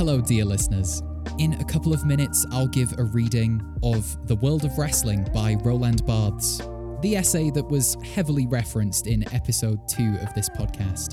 [0.00, 1.02] Hello, dear listeners.
[1.36, 5.56] In a couple of minutes, I'll give a reading of The World of Wrestling by
[5.62, 6.62] Roland Barthes,
[7.02, 11.12] the essay that was heavily referenced in episode 2 of this podcast.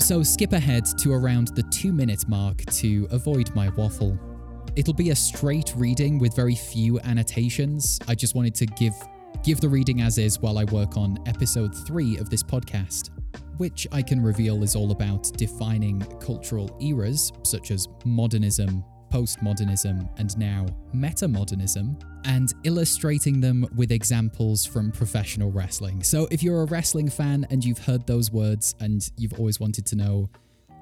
[0.00, 4.18] So skip ahead to around the 2 minute mark to avoid my waffle.
[4.74, 7.98] It'll be a straight reading with very few annotations.
[8.08, 8.94] I just wanted to give
[9.44, 13.07] give the reading as is while I work on episode 3 of this podcast
[13.58, 20.38] which I can reveal is all about defining cultural eras such as modernism, postmodernism, and
[20.38, 26.02] now metamodernism, and illustrating them with examples from professional wrestling.
[26.02, 29.86] So, if you're a wrestling fan and you've heard those words and you've always wanted
[29.86, 30.30] to know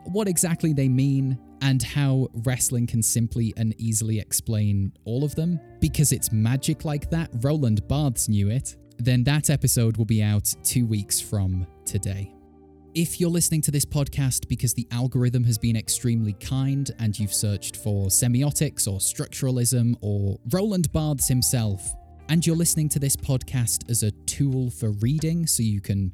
[0.04, 5.58] what exactly they mean and how wrestling can simply and easily explain all of them,
[5.80, 10.54] because it's magic like that, Roland Barthes knew it, then that episode will be out
[10.62, 12.35] two weeks from today.
[12.96, 17.34] If you're listening to this podcast because the algorithm has been extremely kind and you've
[17.34, 21.92] searched for semiotics or structuralism or Roland Barthes himself,
[22.30, 26.10] and you're listening to this podcast as a tool for reading so you can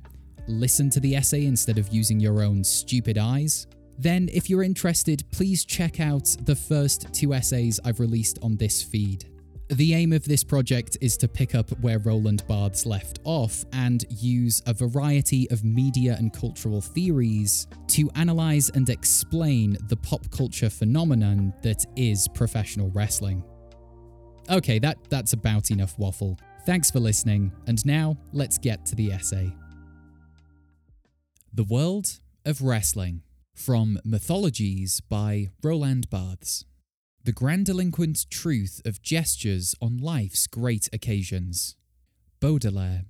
[0.49, 5.23] listen to the essay instead of using your own stupid eyes, then if you're interested,
[5.31, 9.32] please check out the first two essays I've released on this feed.
[9.73, 14.05] The aim of this project is to pick up where Roland Barthes left off and
[14.11, 20.69] use a variety of media and cultural theories to analyse and explain the pop culture
[20.69, 23.43] phenomenon that is professional wrestling.
[24.51, 26.39] Okay, that, that's about enough waffle.
[26.67, 29.57] Thanks for listening, and now let's get to the essay.
[31.55, 33.23] The World of Wrestling
[33.55, 36.67] from Mythologies by Roland Barthes.
[37.25, 41.77] The grandiloquent truth of gestures on life's great occasions.
[42.41, 43.05] Baudelaire.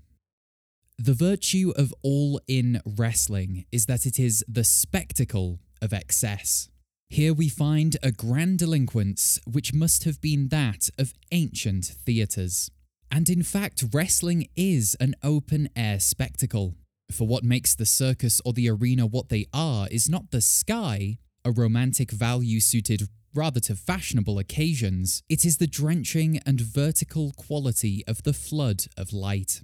[0.99, 6.69] The virtue of all in wrestling is that it is the spectacle of excess.
[7.09, 12.71] Here we find a grandiloquence which must have been that of ancient theatres.
[13.11, 16.75] And in fact, wrestling is an open air spectacle.
[17.11, 21.17] For what makes the circus or the arena what they are is not the sky,
[21.47, 28.05] a romantic value suited rather to fashionable occasions, it is the drenching and vertical quality
[28.07, 29.63] of the flood of light.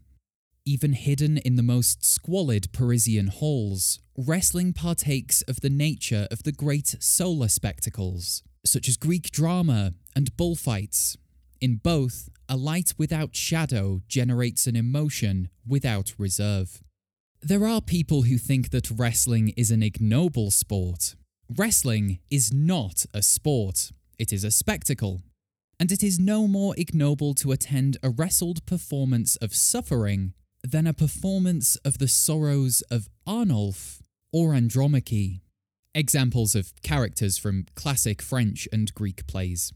[0.65, 6.53] Even hidden in the most squalid Parisian halls, wrestling partakes of the nature of the
[6.53, 11.17] great solar spectacles, such as Greek drama and bullfights.
[11.61, 16.83] In both, a light without shadow generates an emotion without reserve.
[17.41, 21.15] There are people who think that wrestling is an ignoble sport,
[21.56, 25.22] Wrestling is not a sport, it is a spectacle.
[25.81, 30.92] And it is no more ignoble to attend a wrestled performance of suffering than a
[30.92, 35.41] performance of the sorrows of Arnolphe or Andromache.
[35.94, 39.72] Examples of characters from classic French and Greek plays.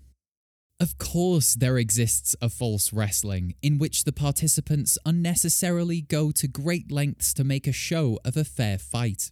[0.79, 6.93] Of course, there exists a false wrestling in which the participants unnecessarily go to great
[6.93, 9.31] lengths to make a show of a fair fight.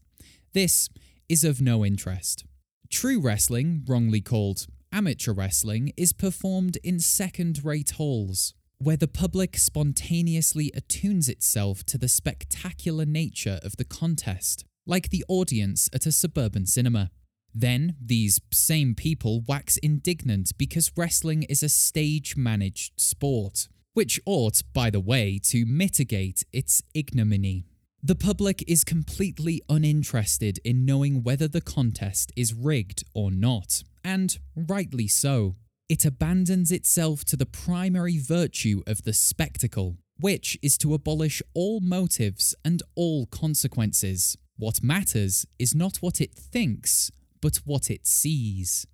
[0.55, 0.89] This
[1.31, 2.45] is of no interest.
[2.91, 9.57] True wrestling, wrongly called amateur wrestling, is performed in second rate halls, where the public
[9.57, 16.11] spontaneously attunes itself to the spectacular nature of the contest, like the audience at a
[16.11, 17.11] suburban cinema.
[17.55, 24.63] Then, these same people wax indignant because wrestling is a stage managed sport, which ought,
[24.73, 27.67] by the way, to mitigate its ignominy.
[28.03, 34.39] The public is completely uninterested in knowing whether the contest is rigged or not, and
[34.57, 35.57] rightly so.
[35.87, 41.81] It abandons itself to the primary virtue of the spectacle, which is to abolish all
[41.81, 44.35] motives and all consequences.
[44.57, 47.11] What matters is not what it thinks,
[47.43, 48.87] but what it sees.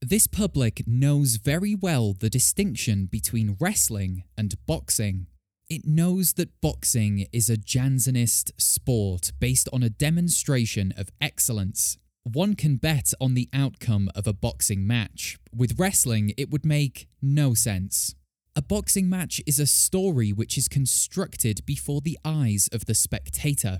[0.00, 5.26] This public knows very well the distinction between wrestling and boxing.
[5.70, 11.96] It knows that boxing is a Jansenist sport based on a demonstration of excellence.
[12.22, 15.38] One can bet on the outcome of a boxing match.
[15.56, 18.14] With wrestling, it would make no sense.
[18.54, 23.78] A boxing match is a story which is constructed before the eyes of the spectator.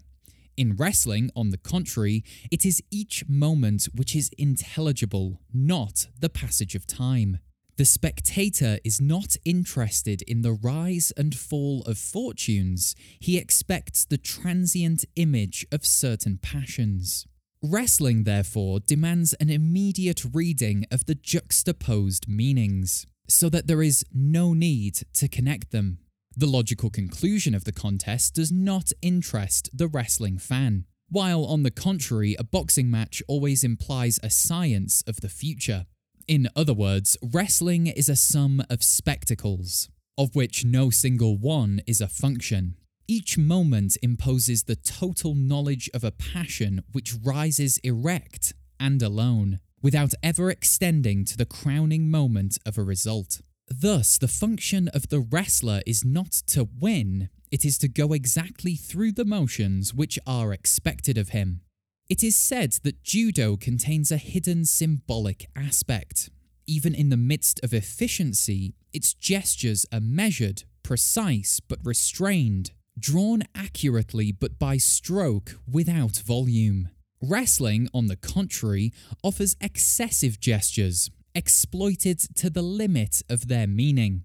[0.56, 6.74] In wrestling, on the contrary, it is each moment which is intelligible, not the passage
[6.74, 7.40] of time.
[7.76, 14.16] The spectator is not interested in the rise and fall of fortunes, he expects the
[14.16, 17.26] transient image of certain passions.
[17.60, 24.54] Wrestling, therefore, demands an immediate reading of the juxtaposed meanings, so that there is no
[24.54, 25.98] need to connect them.
[26.36, 31.72] The logical conclusion of the contest does not interest the wrestling fan, while on the
[31.72, 35.86] contrary, a boxing match always implies a science of the future.
[36.26, 42.00] In other words, wrestling is a sum of spectacles, of which no single one is
[42.00, 42.76] a function.
[43.06, 50.14] Each moment imposes the total knowledge of a passion which rises erect and alone, without
[50.22, 53.42] ever extending to the crowning moment of a result.
[53.68, 58.76] Thus, the function of the wrestler is not to win, it is to go exactly
[58.76, 61.60] through the motions which are expected of him.
[62.08, 66.28] It is said that judo contains a hidden symbolic aspect.
[66.66, 74.32] Even in the midst of efficiency, its gestures are measured, precise, but restrained, drawn accurately
[74.32, 76.90] but by stroke without volume.
[77.22, 78.92] Wrestling, on the contrary,
[79.22, 84.24] offers excessive gestures, exploited to the limit of their meaning.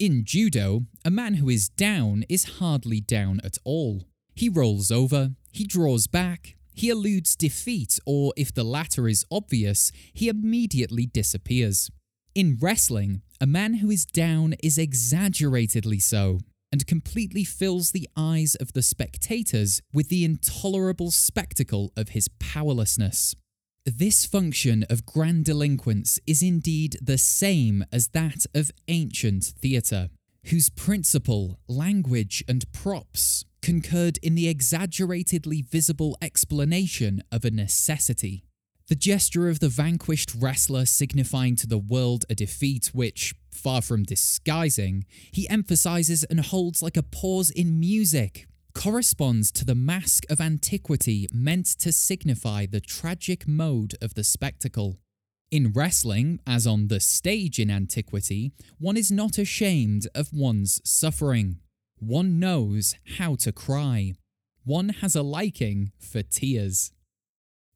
[0.00, 4.02] In judo, a man who is down is hardly down at all.
[4.34, 9.92] He rolls over, he draws back, he eludes defeat, or if the latter is obvious,
[10.12, 11.90] he immediately disappears.
[12.34, 16.40] In wrestling, a man who is down is exaggeratedly so,
[16.72, 23.34] and completely fills the eyes of the spectators with the intolerable spectacle of his powerlessness.
[23.84, 30.10] This function of grandiloquence is indeed the same as that of ancient theatre,
[30.46, 38.42] whose principle, language, and props concurred in the exaggeratedly visible explanation of a necessity.
[38.88, 44.02] The gesture of the vanquished wrestler signifying to the world a defeat which, far from
[44.02, 50.40] disguising, he emphasizes and holds like a pause in music, corresponds to the mask of
[50.40, 54.98] antiquity meant to signify the tragic mode of the spectacle.
[55.52, 58.50] In wrestling, as on the stage in antiquity,
[58.80, 61.60] one is not ashamed of one's suffering.
[62.00, 64.14] One knows how to cry.
[64.64, 66.92] One has a liking for tears.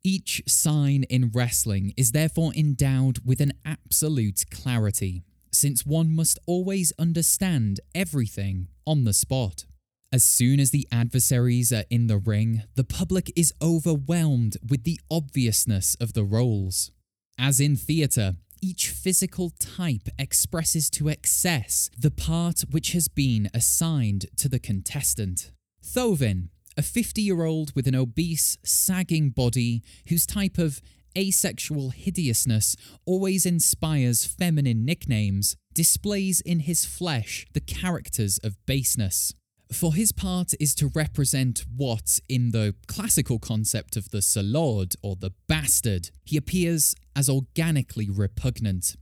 [0.03, 6.91] Each sign in wrestling is therefore endowed with an absolute clarity, since one must always
[6.99, 9.67] understand everything on the spot.
[10.11, 15.01] As soon as the adversaries are in the ring, the public is overwhelmed with the
[15.11, 16.93] obviousness of the roles.
[17.39, 24.25] As in theatre, each physical type expresses to excess the part which has been assigned
[24.39, 25.53] to the contestant.
[25.85, 30.81] Thauvin, a 50 year old with an obese, sagging body whose type of
[31.17, 32.75] asexual hideousness
[33.05, 39.35] always inspires feminine nicknames, displays in his flesh the characters of baseness.
[39.73, 45.17] For his part is to represent what, in the classical concept of the salaud or
[45.17, 48.97] the bastard, he appears as organically repugnant.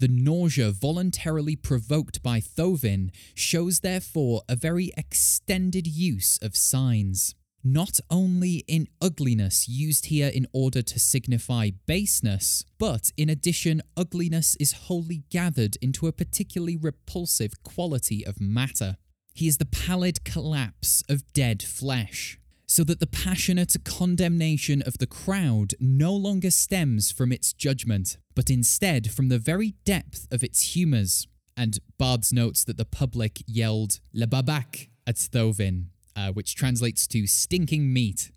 [0.00, 7.34] The nausea voluntarily provoked by Thauvin shows therefore a very extended use of signs.
[7.64, 14.56] Not only in ugliness used here in order to signify baseness, but in addition, ugliness
[14.60, 18.96] is wholly gathered into a particularly repulsive quality of matter.
[19.38, 25.06] He is the pallid collapse of dead flesh so that the passionate condemnation of the
[25.06, 30.74] crowd no longer stems from its judgment, but instead from the very depth of its
[30.74, 31.28] humours.
[31.56, 35.84] And Barthes notes that the public yelled Le Babak at Thauvin,
[36.16, 38.32] uh, which translates to stinking meat.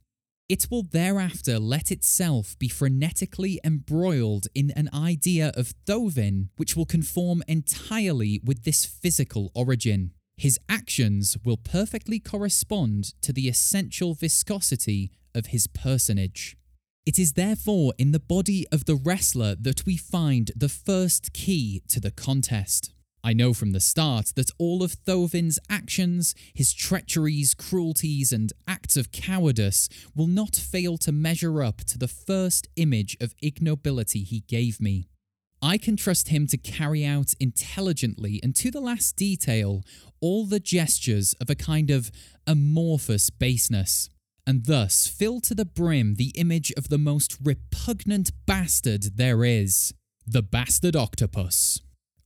[0.48, 6.86] It will thereafter let itself be frenetically embroiled in an idea of Thauvin which will
[6.86, 15.12] conform entirely with this physical origin his actions will perfectly correspond to the essential viscosity
[15.36, 16.57] of his personage.
[17.05, 21.83] It is therefore in the body of the wrestler that we find the first key
[21.89, 22.91] to the contest.
[23.24, 28.98] I know from the start that all of Thauvin's actions, his treacheries, cruelties, and acts
[28.98, 34.39] of cowardice will not fail to measure up to the first image of ignobility he
[34.48, 35.11] gave me.
[35.62, 39.84] I can trust him to carry out intelligently and to the last detail
[40.20, 42.12] all the gestures of a kind of
[42.48, 44.10] amorphous baseness,
[44.48, 49.94] and thus fill to the brim the image of the most repugnant bastard there is
[50.25, 51.80] the bastard octopus.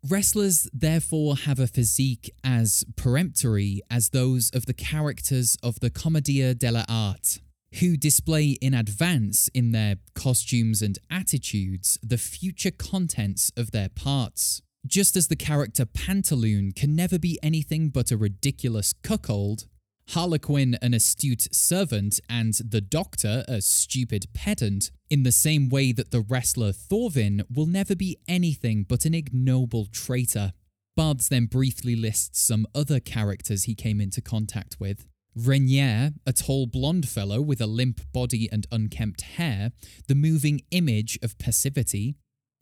[0.08, 6.54] Wrestlers therefore have a physique as peremptory as those of the characters of the Commedia
[6.54, 7.40] dell'arte
[7.80, 14.62] who display in advance in their costumes and attitudes the future contents of their parts.
[14.86, 19.66] Just as the character Pantaloon can never be anything but a ridiculous cuckold,
[20.10, 26.12] Harlequin an astute servant, and the Doctor a stupid pedant, in the same way that
[26.12, 30.54] the wrestler Thauvin will never be anything but an ignoble traitor.
[30.96, 35.08] Barthes then briefly lists some other characters he came into contact with.
[35.38, 39.72] Reinières, a tall blonde fellow with a limp body and unkempt hair,
[40.08, 42.16] the moving image of passivity.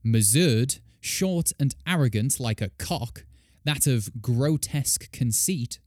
[0.06, 3.26] Mazaud, short and arrogant like a cock,
[3.64, 5.80] that of grotesque conceit,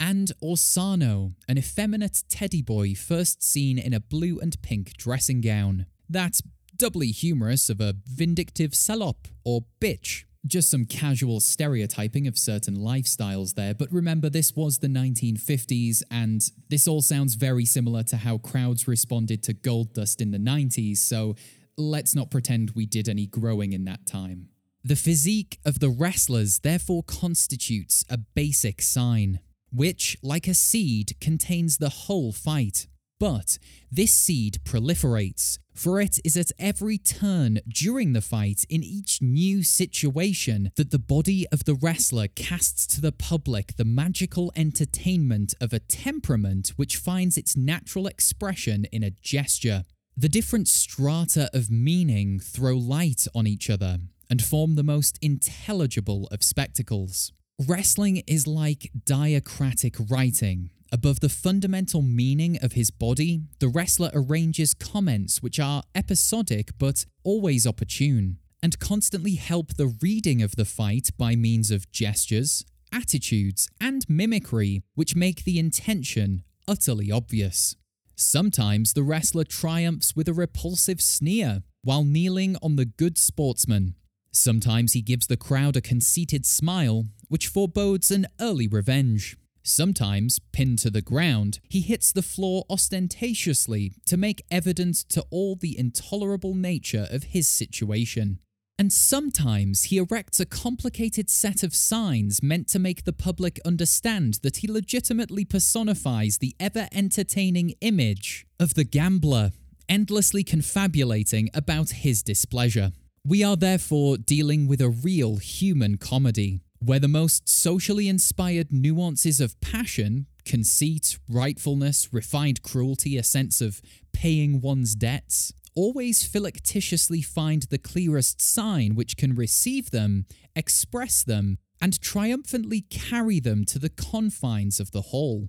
[0.00, 5.86] and Orsano, an effeminate teddy boy first seen in a blue and pink dressing gown.
[6.08, 6.40] That
[6.76, 10.24] doubly humorous of a vindictive salope or bitch.
[10.46, 16.48] Just some casual stereotyping of certain lifestyles there, but remember this was the 1950s, and
[16.68, 21.34] this all sounds very similar to how crowds responded to Goldust in the 90s, so
[21.76, 24.48] let's not pretend we did any growing in that time.
[24.84, 29.40] The physique of the wrestlers therefore constitutes a basic sign,
[29.70, 32.86] which, like a seed, contains the whole fight.
[33.18, 33.58] But
[33.90, 39.64] this seed proliferates, for it is at every turn during the fight in each new
[39.64, 45.72] situation that the body of the wrestler casts to the public the magical entertainment of
[45.72, 49.82] a temperament which finds its natural expression in a gesture.
[50.16, 53.98] The different strata of meaning throw light on each other
[54.30, 57.32] and form the most intelligible of spectacles.
[57.66, 60.70] Wrestling is like diacritic writing.
[60.90, 67.04] Above the fundamental meaning of his body, the wrestler arranges comments which are episodic but
[67.24, 73.68] always opportune, and constantly help the reading of the fight by means of gestures, attitudes,
[73.78, 77.76] and mimicry, which make the intention utterly obvious.
[78.16, 83.94] Sometimes the wrestler triumphs with a repulsive sneer while kneeling on the good sportsman.
[84.32, 89.36] Sometimes he gives the crowd a conceited smile which forebodes an early revenge.
[89.62, 95.56] Sometimes, pinned to the ground, he hits the floor ostentatiously to make evident to all
[95.56, 98.38] the intolerable nature of his situation.
[98.78, 104.34] And sometimes he erects a complicated set of signs meant to make the public understand
[104.42, 109.50] that he legitimately personifies the ever entertaining image of the gambler,
[109.88, 112.92] endlessly confabulating about his displeasure.
[113.24, 119.40] We are therefore dealing with a real human comedy where the most socially inspired nuances
[119.40, 123.82] of passion, conceit, rightfulness, refined cruelty, a sense of
[124.12, 131.58] paying one's debts, always philactitiously find the clearest sign which can receive them, express them,
[131.80, 135.48] and triumphantly carry them to the confines of the hall.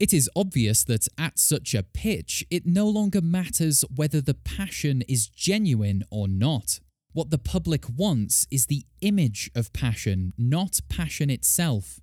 [0.00, 5.02] It is obvious that at such a pitch, it no longer matters whether the passion
[5.02, 6.80] is genuine or not.
[7.12, 11.98] What the public wants is the image of passion, not passion itself.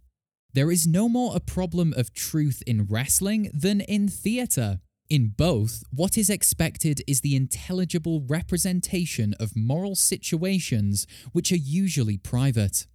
[0.54, 4.82] There is no more a problem of truth in wrestling than in theatre.
[5.10, 12.18] In both, what is expected is the intelligible representation of moral situations which are usually
[12.18, 12.86] private.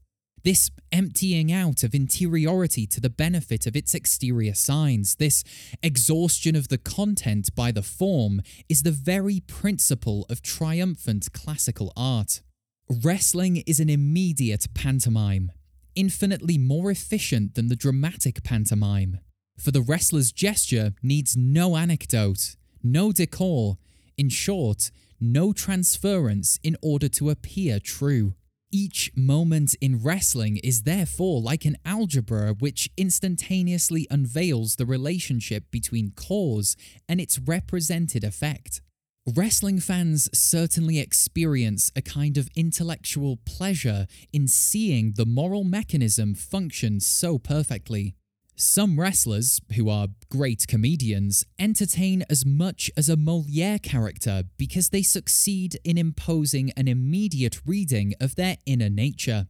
[0.45, 5.45] This emptying out of interiority to the benefit of its exterior signs, this
[5.85, 12.41] exhaustion of the content by the form, is the very principle of triumphant classical art.
[12.89, 15.53] Wrestling is an immediate pantomime,
[15.95, 19.21] infinitely more efficient than the dramatic pantomime.
[19.57, 23.79] For the wrestler's gesture needs no anecdote, no decor,
[24.19, 28.35] in short, no transference in order to appear true.
[28.75, 36.12] Each moment in wrestling is therefore like an algebra which instantaneously unveils the relationship between
[36.12, 36.75] cause
[37.07, 38.81] and its represented effect.
[39.26, 46.99] Wrestling fans certainly experience a kind of intellectual pleasure in seeing the moral mechanism function
[46.99, 48.17] so perfectly.
[48.55, 55.03] Some wrestlers, who are great comedians, entertain as much as a Moliere character because they
[55.03, 59.47] succeed in imposing an immediate reading of their inner nature.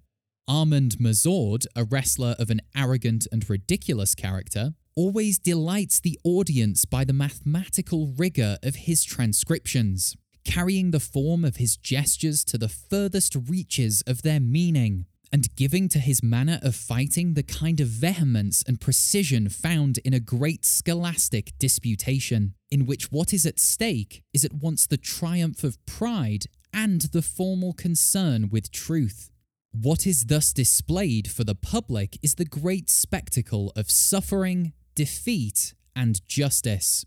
[0.48, 7.04] Armand Mazaud, a wrestler of an arrogant and ridiculous character, always delights the audience by
[7.04, 13.36] the mathematical rigour of his transcriptions, carrying the form of his gestures to the furthest
[13.48, 18.62] reaches of their meaning and giving to his manner of fighting the kind of vehemence
[18.68, 24.44] and precision found in a great scholastic disputation, in which what is at stake is
[24.44, 29.30] at once the triumph of pride and the formal concern with truth.
[29.72, 36.26] What is thus displayed for the public is the great spectacle of suffering, defeat, and
[36.28, 37.06] justice.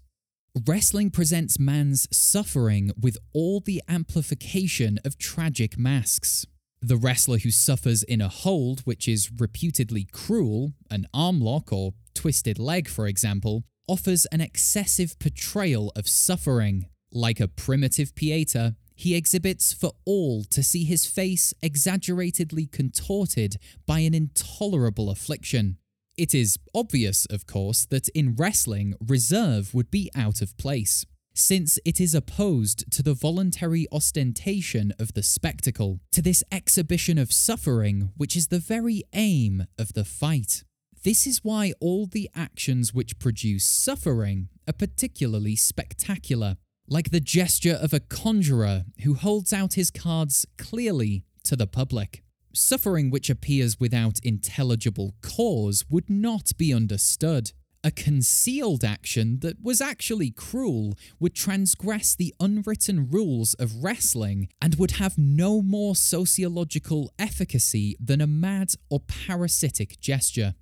[0.65, 6.45] Wrestling presents man's suffering with all the amplification of tragic masks.
[6.87, 11.95] The wrestler who suffers in a hold, which is reputedly cruel, an arm lock or
[12.13, 16.85] twisted leg, for example, offers an excessive portrayal of suffering.
[17.11, 23.55] Like a primitive Pieta, he exhibits for all to see his face exaggeratedly contorted
[23.87, 25.77] by an intolerable affliction.
[26.19, 31.03] It is obvious, of course, that in wrestling, reserve would be out of place.
[31.35, 37.31] Since it is opposed to the voluntary ostentation of the spectacle, to this exhibition of
[37.31, 40.63] suffering, which is the very aim of the fight.
[41.03, 47.77] This is why all the actions which produce suffering are particularly spectacular, like the gesture
[47.79, 52.23] of a conjurer who holds out his cards clearly to the public.
[52.53, 57.51] Suffering which appears without intelligible cause would not be understood.
[57.85, 64.73] A concealed action that was actually cruel would transgress the unwritten rules of wrestling and
[64.73, 70.55] would have no more sociological efficacy than a mad or parasitic gesture.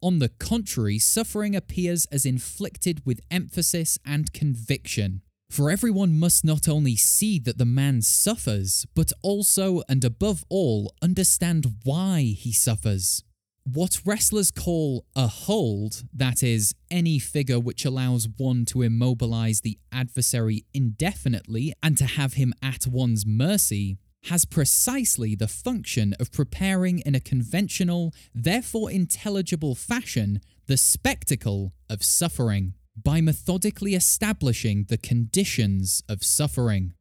[0.00, 5.22] On the contrary, suffering appears as inflicted with emphasis and conviction.
[5.50, 10.94] For everyone must not only see that the man suffers, but also and above all
[11.02, 13.24] understand why he suffers.
[13.70, 19.78] What wrestlers call a hold, that is, any figure which allows one to immobilize the
[19.92, 27.00] adversary indefinitely and to have him at one's mercy, has precisely the function of preparing
[27.00, 36.02] in a conventional, therefore intelligible fashion, the spectacle of suffering, by methodically establishing the conditions
[36.08, 36.94] of suffering.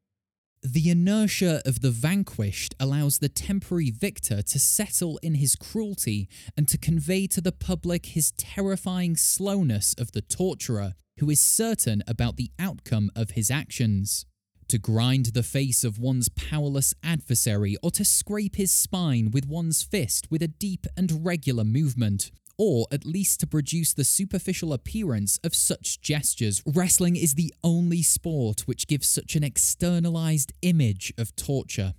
[0.69, 6.67] The inertia of the vanquished allows the temporary victor to settle in his cruelty and
[6.67, 12.36] to convey to the public his terrifying slowness of the torturer, who is certain about
[12.36, 14.25] the outcome of his actions.
[14.67, 19.83] To grind the face of one's powerless adversary or to scrape his spine with one's
[19.83, 25.39] fist with a deep and regular movement, or at least to produce the superficial appearance
[25.43, 26.61] of such gestures.
[26.65, 31.93] Wrestling is the only sport which gives such an externalized image of torture.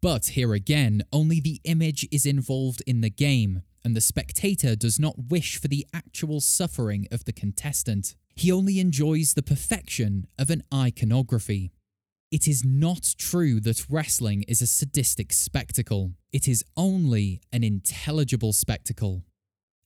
[0.00, 4.98] But here again, only the image is involved in the game, and the spectator does
[4.98, 8.16] not wish for the actual suffering of the contestant.
[8.34, 11.72] He only enjoys the perfection of an iconography.
[12.32, 16.12] It is not true that wrestling is a sadistic spectacle.
[16.32, 19.22] It is only an intelligible spectacle.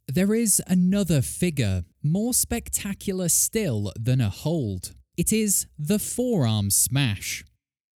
[0.09, 4.95] There is another figure, more spectacular still than a hold.
[5.17, 7.45] It is the forearm smash.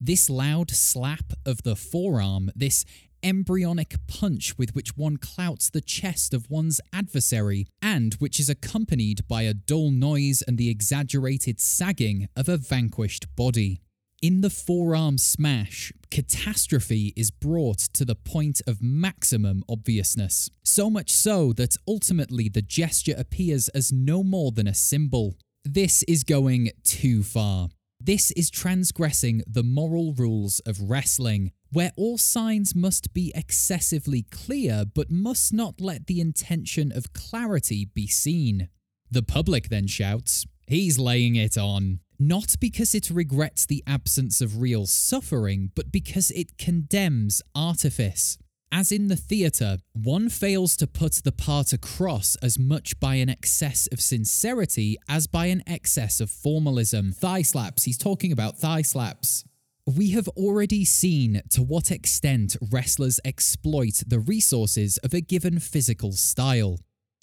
[0.01, 2.83] This loud slap of the forearm, this
[3.21, 9.27] embryonic punch with which one clouts the chest of one's adversary, and which is accompanied
[9.27, 13.81] by a dull noise and the exaggerated sagging of a vanquished body.
[14.21, 20.49] In the forearm smash, catastrophe is brought to the point of maximum obviousness.
[20.61, 25.37] So much so that ultimately the gesture appears as no more than a symbol.
[25.63, 27.69] This is going too far.
[28.01, 34.83] This is transgressing the moral rules of wrestling, where all signs must be excessively clear
[34.93, 38.67] but must not let the intention of clarity be seen.
[39.09, 44.61] The public then shouts, He's laying it on not because it regrets the absence of
[44.61, 48.37] real suffering, but because it condemns artifice.
[48.71, 53.29] As in the theatre, one fails to put the part across as much by an
[53.29, 57.11] excess of sincerity as by an excess of formalism.
[57.11, 59.43] Thigh slaps, he's talking about thigh slaps.
[59.87, 66.11] We have already seen to what extent wrestlers exploit the resources of a given physical
[66.11, 66.77] style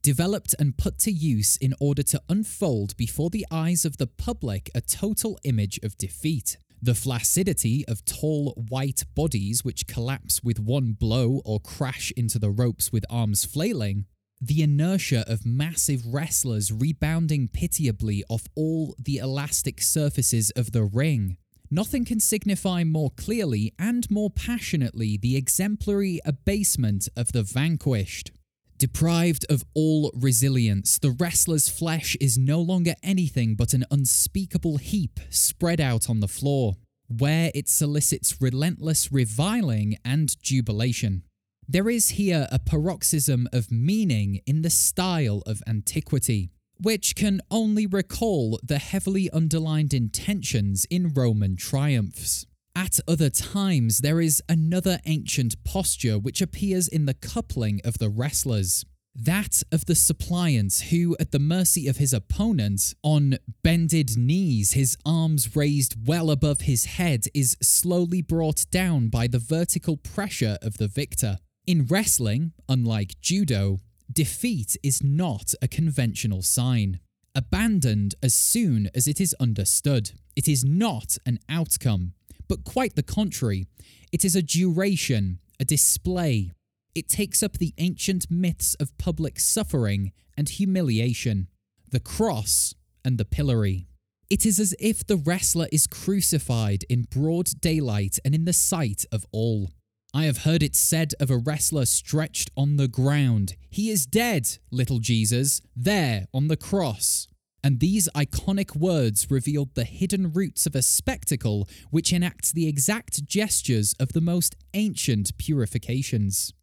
[0.06, 4.70] developed and put to use in order to unfold before the eyes of the public
[4.72, 6.58] a total image of defeat.
[6.80, 12.50] The flaccidity of tall white bodies which collapse with one blow or crash into the
[12.50, 14.04] ropes with arms flailing,
[14.40, 21.36] the inertia of massive wrestlers rebounding pitiably off all the elastic surfaces of the ring.
[21.68, 28.30] Nothing can signify more clearly and more passionately the exemplary abasement of the vanquished.
[28.78, 35.18] Deprived of all resilience, the wrestler's flesh is no longer anything but an unspeakable heap
[35.30, 36.74] spread out on the floor,
[37.08, 41.22] where it solicits relentless reviling and jubilation.
[41.66, 47.86] There is here a paroxysm of meaning in the style of antiquity, which can only
[47.86, 52.46] recall the heavily underlined intentions in Roman triumphs.
[52.76, 58.10] At other times, there is another ancient posture which appears in the coupling of the
[58.10, 58.84] wrestlers.
[59.14, 64.94] That of the suppliant, who, at the mercy of his opponent, on bended knees, his
[65.06, 70.76] arms raised well above his head, is slowly brought down by the vertical pressure of
[70.76, 71.38] the victor.
[71.66, 73.78] In wrestling, unlike judo,
[74.12, 77.00] defeat is not a conventional sign.
[77.34, 82.12] Abandoned as soon as it is understood, it is not an outcome
[82.48, 83.66] but quite the contrary.
[84.12, 86.52] It is a duration, a display.
[86.94, 91.48] It takes up the ancient myths of public suffering and humiliation,
[91.90, 93.86] the cross and the pillory.
[94.28, 99.04] It is as if the wrestler is crucified in broad daylight and in the sight
[99.12, 99.70] of all.
[100.12, 104.58] I have heard it said of a wrestler stretched on the ground, He is dead,
[104.70, 107.28] little Jesus, there on the cross.
[107.66, 113.26] And these iconic words revealed the hidden roots of a spectacle which enacts the exact
[113.26, 116.54] gestures of the most ancient purifications.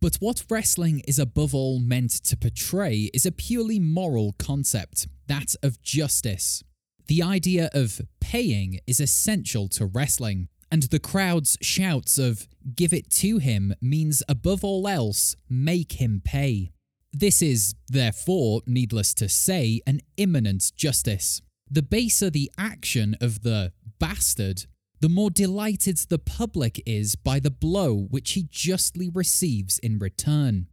[0.00, 5.56] But what wrestling is above all meant to portray is a purely moral concept, that
[5.64, 6.62] of justice.
[7.08, 12.46] The idea of paying is essential to wrestling, and the crowd's shouts of
[12.76, 16.70] give it to him means above all else, make him pay.
[17.12, 21.42] This is, therefore, needless to say, an immanent justice.
[21.70, 24.64] The baser the action of the bastard,
[25.00, 30.68] the more delighted the public is by the blow which he justly receives in return.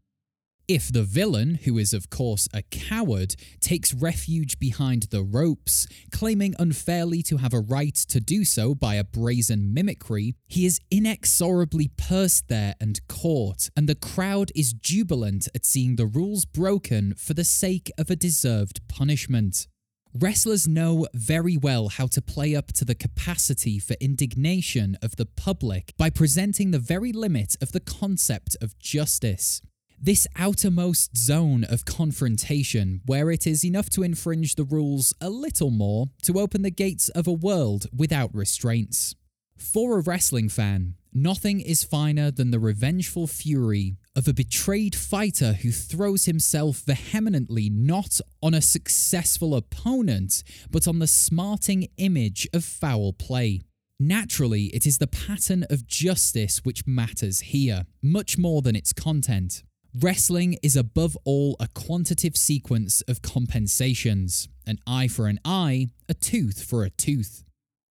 [0.70, 6.54] If the villain, who is of course a coward, takes refuge behind the ropes, claiming
[6.60, 11.90] unfairly to have a right to do so by a brazen mimicry, he is inexorably
[11.98, 17.34] pursed there and caught, and the crowd is jubilant at seeing the rules broken for
[17.34, 19.68] the sake of a deserved punishment.
[20.14, 25.26] Wrestlers know very well how to play up to the capacity for indignation of the
[25.26, 29.64] public by presenting the very limit of the concept of justice.
[30.02, 35.72] This outermost zone of confrontation, where it is enough to infringe the rules a little
[35.72, 39.16] more to open the gates of a world without restraints.
[39.58, 45.52] For a wrestling fan, nothing is finer than the revengeful fury of a betrayed fighter
[45.52, 52.64] who throws himself vehemently not on a successful opponent, but on the smarting image of
[52.64, 53.64] foul play.
[54.00, 59.64] Naturally, it is the pattern of justice which matters here, much more than its content.
[59.98, 66.14] Wrestling is above all a quantitative sequence of compensations an eye for an eye, a
[66.14, 67.44] tooth for a tooth.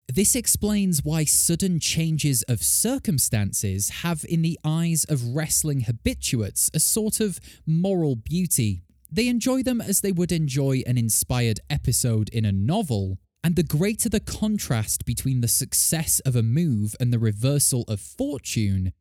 [0.07, 6.79] This explains why sudden changes of circumstances have, in the eyes of wrestling habituates, a
[6.79, 8.83] sort of moral beauty.
[9.11, 13.63] They enjoy them as they would enjoy an inspired episode in a novel, and the
[13.63, 18.93] greater the contrast between the success of a move and the reversal of fortune,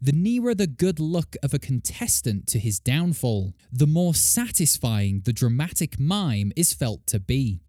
[0.00, 5.32] the nearer the good luck of a contestant to his downfall, the more satisfying the
[5.32, 7.60] dramatic mime is felt to be.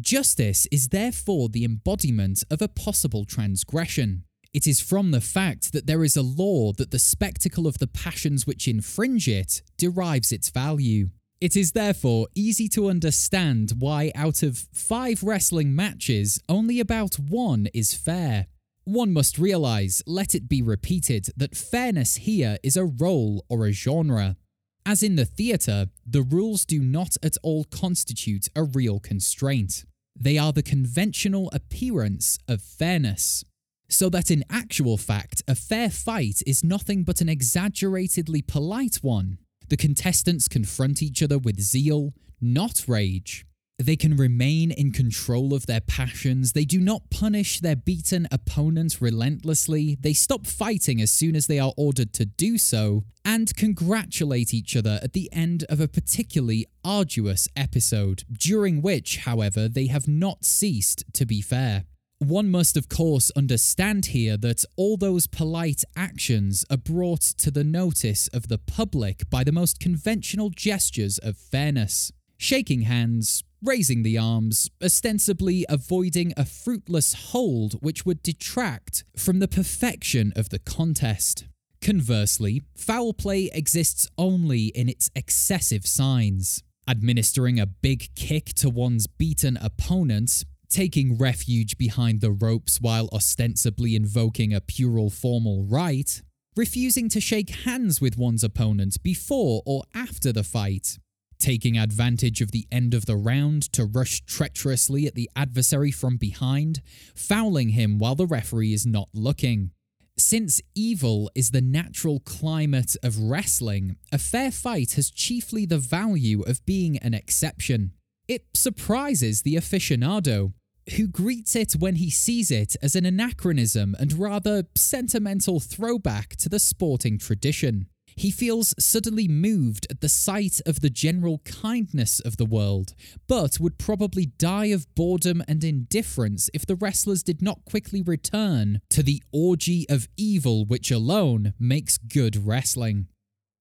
[0.00, 4.24] Justice is therefore the embodiment of a possible transgression.
[4.52, 7.86] It is from the fact that there is a law that the spectacle of the
[7.86, 11.10] passions which infringe it derives its value.
[11.40, 17.68] It is therefore easy to understand why, out of five wrestling matches, only about one
[17.72, 18.46] is fair.
[18.84, 23.72] One must realize, let it be repeated, that fairness here is a role or a
[23.72, 24.36] genre.
[24.84, 29.84] As in the theatre, the rules do not at all constitute a real constraint.
[30.18, 33.44] They are the conventional appearance of fairness.
[33.88, 39.38] So that in actual fact, a fair fight is nothing but an exaggeratedly polite one.
[39.68, 43.46] The contestants confront each other with zeal, not rage.
[43.82, 46.52] They can remain in control of their passions.
[46.52, 49.96] They do not punish their beaten opponent relentlessly.
[50.00, 54.76] They stop fighting as soon as they are ordered to do so, and congratulate each
[54.76, 60.44] other at the end of a particularly arduous episode, during which, however, they have not
[60.44, 61.84] ceased to be fair.
[62.18, 67.64] One must, of course, understand here that all those polite actions are brought to the
[67.64, 74.18] notice of the public by the most conventional gestures of fairness shaking hands, raising the
[74.18, 81.44] arms, ostensibly avoiding a fruitless hold which would detract from the perfection of the contest.
[81.80, 86.62] Conversely, foul play exists only in its excessive signs.
[86.88, 93.94] Administering a big kick to one's beaten opponent, taking refuge behind the ropes while ostensibly
[93.94, 96.22] invoking a puerile formal right,
[96.56, 100.98] refusing to shake hands with one's opponent before or after the fight,
[101.42, 106.16] taking advantage of the end of the round to rush treacherously at the adversary from
[106.16, 106.80] behind,
[107.14, 109.72] fouling him while the referee is not looking.
[110.16, 116.42] Since evil is the natural climate of wrestling, a fair fight has chiefly the value
[116.42, 117.92] of being an exception.
[118.28, 120.52] It surprises the aficionado,
[120.96, 126.48] who greets it when he sees it as an anachronism and rather sentimental throwback to
[126.48, 127.86] the sporting tradition.
[128.16, 132.94] He feels suddenly moved at the sight of the general kindness of the world,
[133.26, 138.80] but would probably die of boredom and indifference if the wrestlers did not quickly return
[138.90, 143.08] to the orgy of evil which alone makes good wrestling.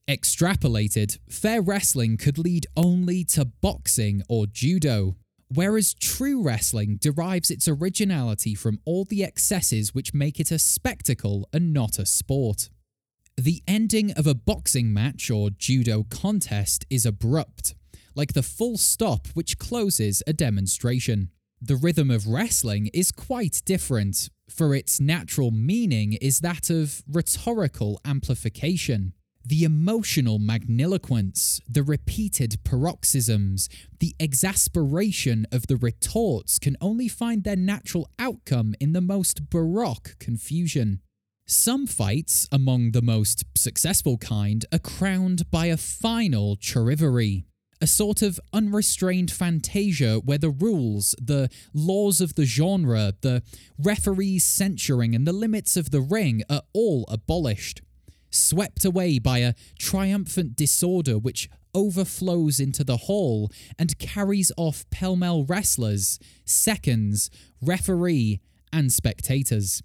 [0.08, 5.16] Extrapolated, fair wrestling could lead only to boxing or judo,
[5.48, 11.48] whereas true wrestling derives its originality from all the excesses which make it a spectacle
[11.54, 12.70] and not a sport.
[13.38, 17.74] The ending of a boxing match or judo contest is abrupt,
[18.14, 21.32] like the full stop which closes a demonstration.
[21.62, 28.00] The rhythm of wrestling is quite different, for its natural meaning is that of rhetorical
[28.04, 29.14] amplification.
[29.44, 37.56] The emotional magniloquence, the repeated paroxysms, the exasperation of the retorts can only find their
[37.56, 41.02] natural outcome in the most baroque confusion.
[41.52, 47.44] Some fights, among the most successful kind, are crowned by a final charivari,
[47.82, 53.44] a sort of unrestrained fantasia where the rules, the laws of the genre, the
[53.78, 57.82] referees censuring, and the limits of the ring are all abolished,
[58.30, 65.18] swept away by a triumphant disorder which overflows into the hall and carries off pell
[65.18, 67.30] mell wrestlers, seconds,
[67.62, 68.40] referee,
[68.72, 69.84] and spectators.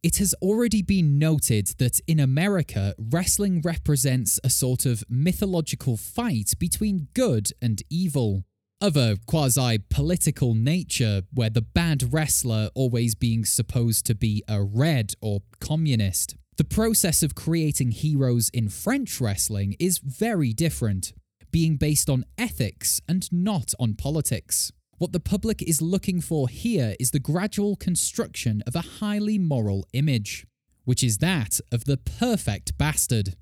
[0.00, 6.52] It has already been noted that in America, wrestling represents a sort of mythological fight
[6.60, 8.44] between good and evil,
[8.80, 14.62] of a quasi political nature, where the bad wrestler always being supposed to be a
[14.62, 16.36] red or communist.
[16.58, 21.12] The process of creating heroes in French wrestling is very different,
[21.50, 24.70] being based on ethics and not on politics.
[24.98, 29.86] What the public is looking for here is the gradual construction of a highly moral
[29.92, 30.44] image,
[30.84, 33.36] which is that of the perfect bastard.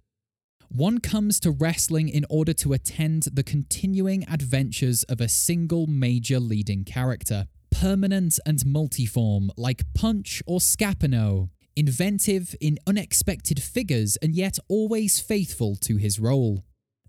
[0.69, 6.41] One comes to wrestling in order to attend the continuing adventures of a single major
[6.41, 14.59] leading character, permanent and multiform like Punch or Scapino, inventive in unexpected figures and yet
[14.69, 16.65] always faithful to his role.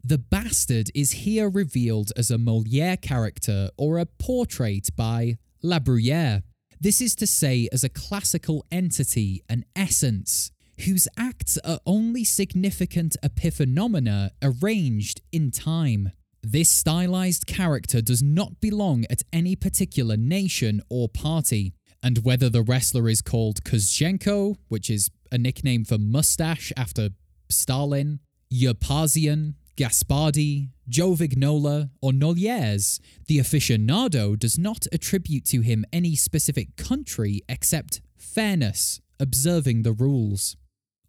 [0.07, 6.43] The bastard is here revealed as a Moliere character or a portrait by La Bruyere.
[6.79, 10.49] This is to say, as a classical entity, an essence,
[10.85, 16.13] whose acts are only significant epiphenomena arranged in time.
[16.41, 22.63] This stylized character does not belong at any particular nation or party, and whether the
[22.63, 27.09] wrestler is called Kuzchenko, which is a nickname for mustache after
[27.49, 36.15] Stalin, Yerpazian, Gaspardi, Joe Vignola, or Nollières, the aficionado does not attribute to him any
[36.15, 40.57] specific country except fairness, observing the rules.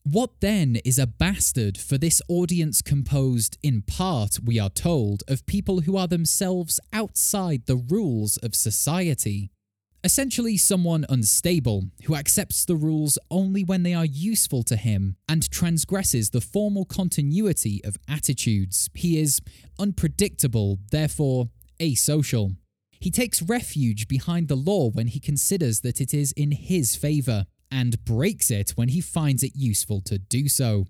[0.03, 5.47] What then is a bastard for this audience composed, in part, we are told, of
[5.47, 9.51] people who are themselves outside the rules of society?
[10.05, 15.51] Essentially, someone unstable who accepts the rules only when they are useful to him and
[15.51, 18.89] transgresses the formal continuity of attitudes.
[18.95, 19.41] He is
[19.79, 22.57] unpredictable, therefore asocial.
[23.01, 27.47] He takes refuge behind the law when he considers that it is in his favour,
[27.71, 30.87] and breaks it when he finds it useful to do so.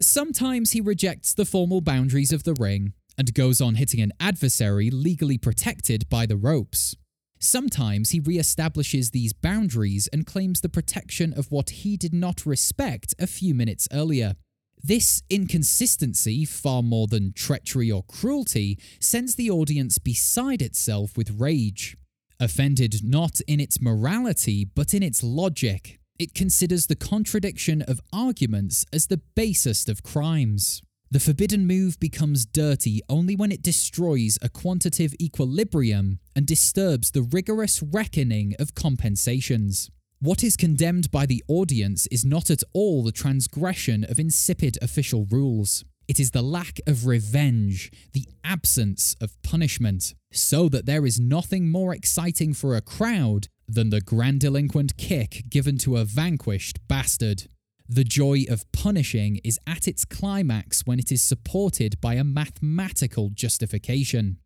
[0.00, 4.90] Sometimes he rejects the formal boundaries of the ring and goes on hitting an adversary
[4.90, 6.94] legally protected by the ropes.
[7.38, 12.44] Sometimes he re establishes these boundaries and claims the protection of what he did not
[12.44, 14.34] respect a few minutes earlier.
[14.82, 21.96] This inconsistency, far more than treachery or cruelty, sends the audience beside itself with rage.
[22.40, 28.84] Offended not in its morality, but in its logic, it considers the contradiction of arguments
[28.92, 30.82] as the basest of crimes.
[31.10, 37.22] The forbidden move becomes dirty only when it destroys a quantitative equilibrium and disturbs the
[37.22, 39.90] rigorous reckoning of compensations.
[40.20, 45.26] What is condemned by the audience is not at all the transgression of insipid official
[45.30, 45.82] rules.
[46.08, 51.70] It is the lack of revenge, the absence of punishment, so that there is nothing
[51.70, 57.44] more exciting for a crowd than the grandiloquent kick given to a vanquished bastard.
[57.90, 63.30] The joy of punishing is at its climax when it is supported by a mathematical
[63.30, 64.38] justification.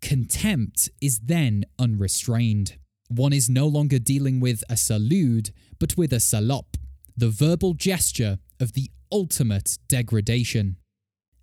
[0.00, 2.78] Contempt is then unrestrained.
[3.08, 6.76] One is no longer dealing with a salaud, but with a salope,
[7.16, 10.76] the verbal gesture of the ultimate degradation.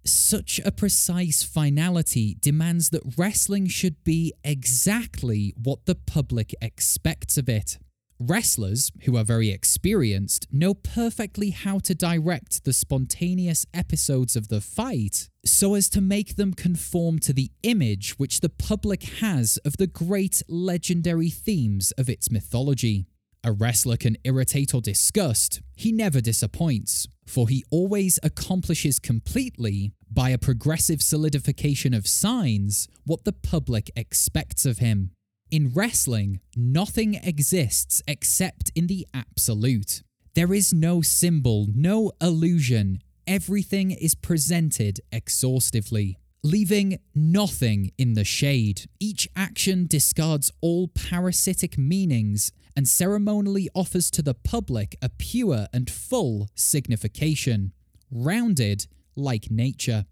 [0.05, 7.49] Such a precise finality demands that wrestling should be exactly what the public expects of
[7.49, 7.77] it.
[8.23, 14.61] Wrestlers, who are very experienced, know perfectly how to direct the spontaneous episodes of the
[14.61, 19.77] fight so as to make them conform to the image which the public has of
[19.77, 23.07] the great legendary themes of its mythology.
[23.43, 30.29] A wrestler can irritate or disgust, he never disappoints, for he always accomplishes completely, by
[30.29, 35.09] a progressive solidification of signs, what the public expects of him.
[35.51, 40.01] In wrestling, nothing exists except in the absolute.
[40.33, 43.01] There is no symbol, no illusion.
[43.27, 48.85] Everything is presented exhaustively, leaving nothing in the shade.
[48.97, 55.89] Each action discards all parasitic meanings and ceremonially offers to the public a pure and
[55.89, 57.73] full signification,
[58.09, 58.87] rounded
[59.17, 60.05] like nature.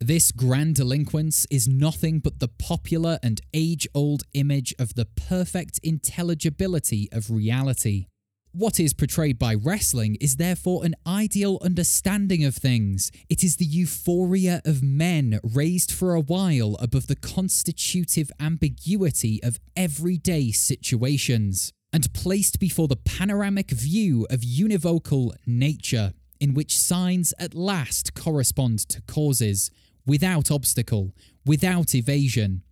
[0.00, 7.08] This grandiloquence is nothing but the popular and age old image of the perfect intelligibility
[7.12, 8.06] of reality.
[8.52, 13.10] What is portrayed by wrestling is therefore an ideal understanding of things.
[13.30, 19.58] It is the euphoria of men raised for a while above the constitutive ambiguity of
[19.74, 27.54] everyday situations and placed before the panoramic view of univocal nature, in which signs at
[27.54, 29.70] last correspond to causes,
[30.06, 31.14] without obstacle,
[31.44, 32.62] without evasion,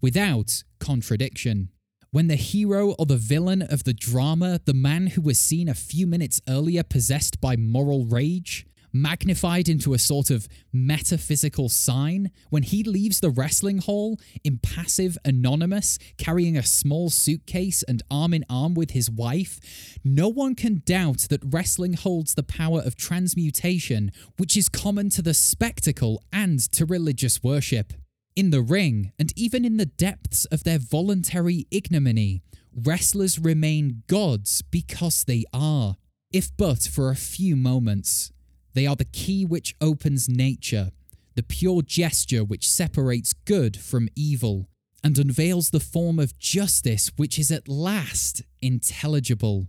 [0.00, 1.68] without contradiction.
[2.10, 5.74] When the hero or the villain of the drama, the man who was seen a
[5.74, 12.62] few minutes earlier possessed by moral rage, magnified into a sort of metaphysical sign, when
[12.62, 18.74] he leaves the wrestling hall, impassive, anonymous, carrying a small suitcase and arm in arm
[18.74, 19.60] with his wife,
[20.04, 25.22] no one can doubt that wrestling holds the power of transmutation, which is common to
[25.22, 27.92] the spectacle and to religious worship.
[28.36, 34.62] In the ring, and even in the depths of their voluntary ignominy, wrestlers remain gods
[34.62, 35.96] because they are,
[36.32, 38.30] if but for a few moments.
[38.78, 40.92] They are the key which opens nature,
[41.34, 44.68] the pure gesture which separates good from evil,
[45.02, 49.66] and unveils the form of justice which is at last intelligible.